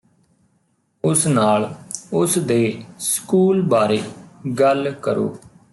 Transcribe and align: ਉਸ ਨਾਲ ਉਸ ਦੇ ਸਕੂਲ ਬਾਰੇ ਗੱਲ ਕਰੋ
ਉਸ 1.03 1.25
ਨਾਲ 1.27 1.73
ਉਸ 2.13 2.37
ਦੇ 2.37 2.83
ਸਕੂਲ 2.99 3.61
ਬਾਰੇ 3.61 4.01
ਗੱਲ 4.59 4.91
ਕਰੋ 4.91 5.37